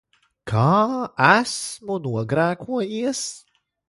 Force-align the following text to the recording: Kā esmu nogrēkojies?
Kā 0.51 0.69
esmu 1.25 1.97
nogrēkojies? 2.05 3.21